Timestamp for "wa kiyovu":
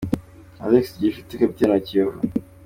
1.73-2.17